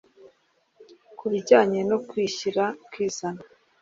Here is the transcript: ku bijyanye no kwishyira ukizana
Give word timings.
ku 1.17 1.25
bijyanye 1.31 1.79
no 1.89 1.97
kwishyira 2.07 2.63
ukizana 2.85 3.41